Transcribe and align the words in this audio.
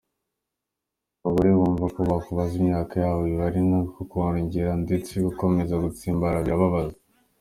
Abagore 1.23 1.49
bumva 1.59 1.85
ko 1.95 1.99
kubabaza 2.21 2.53
imyaka 2.61 2.93
yabo 3.03 3.19
biba 3.27 3.45
ari 3.49 3.59
nko 3.67 3.81
kurengera 4.09 4.71
ndetse 4.85 5.11
gukomeza 5.27 5.81
gutsimbarara 5.83 6.45
birababaza. 6.47 6.97